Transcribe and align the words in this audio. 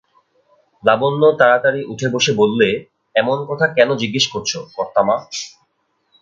লাবণ্য 0.83 1.21
তাড়াতাড়ি 1.39 1.81
উঠে 1.83 2.07
বসে 2.13 2.31
বললে, 2.33 2.67
এমন 3.15 3.37
কথা 3.45 3.65
কেন 3.77 3.89
জিজ্ঞাসা 3.95 4.29
করছ 4.33 4.51
কর্তা-মা। 4.75 5.15